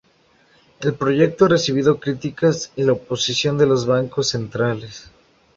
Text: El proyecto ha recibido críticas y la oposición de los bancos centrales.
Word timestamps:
El 0.79 0.95
proyecto 0.95 1.45
ha 1.45 1.49
recibido 1.49 1.99
críticas 1.99 2.71
y 2.75 2.81
la 2.85 2.93
oposición 2.93 3.59
de 3.59 3.67
los 3.67 3.85
bancos 3.85 4.29
centrales. 4.29 5.11